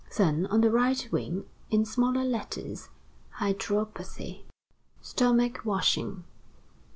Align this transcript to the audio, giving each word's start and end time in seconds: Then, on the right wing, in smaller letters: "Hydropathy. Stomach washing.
Then, 0.17 0.47
on 0.47 0.61
the 0.61 0.71
right 0.71 1.07
wing, 1.11 1.45
in 1.69 1.85
smaller 1.85 2.23
letters: 2.23 2.89
"Hydropathy. 3.35 4.45
Stomach 4.99 5.63
washing. 5.63 6.23